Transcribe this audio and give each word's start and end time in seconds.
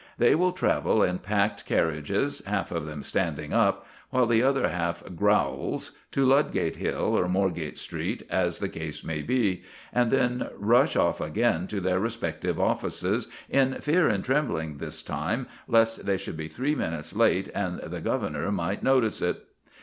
They 0.17 0.33
will 0.33 0.51
travel 0.51 1.03
in 1.03 1.19
packed 1.19 1.67
carriages, 1.67 2.41
half 2.47 2.71
of 2.71 2.87
them 2.87 3.03
standing 3.03 3.53
up, 3.53 3.85
while 4.09 4.25
the 4.25 4.41
other 4.41 4.67
half 4.69 5.03
growls, 5.15 5.91
to 6.09 6.25
Ludgate 6.25 6.77
Hill 6.77 7.15
or 7.15 7.27
Moorgate 7.29 7.77
Street, 7.77 8.23
as 8.27 8.57
the 8.57 8.67
case 8.67 9.03
may 9.03 9.21
be, 9.21 9.61
and 9.93 10.09
then 10.09 10.49
rush 10.57 10.95
off 10.95 11.21
again 11.21 11.67
to 11.67 11.79
their 11.79 11.99
respective 11.99 12.59
offices, 12.59 13.27
in 13.47 13.75
fear 13.75 14.07
and 14.09 14.25
trembling 14.25 14.77
this 14.79 15.03
time 15.03 15.45
lest 15.67 16.03
they 16.03 16.17
should 16.17 16.35
be 16.35 16.47
three 16.47 16.73
minutes 16.73 17.15
late 17.15 17.49
and 17.53 17.79
the 17.81 18.01
"governor" 18.01 18.51
might 18.51 18.81
notice 18.81 19.21
it. 19.21 19.45